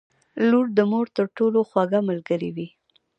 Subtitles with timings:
[0.49, 2.67] •لور د مور تر ټولو خوږه ملګرې وي.